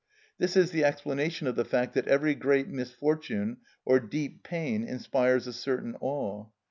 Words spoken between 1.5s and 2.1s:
the fact that